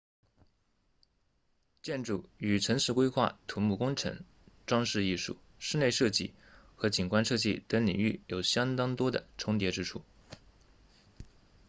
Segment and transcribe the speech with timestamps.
[1.83, 4.23] 建筑与城市规划土木工程
[4.65, 6.33] 装饰艺术室内设计
[6.75, 10.01] 和景观设计等领域有相当多的重叠之处